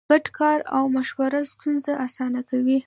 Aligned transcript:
ګډ 0.09 0.25
کار 0.39 0.59
او 0.75 0.83
مشوره 0.95 1.41
ستونزې 1.53 1.93
اسانه 2.05 2.41
کوي. 2.49 2.77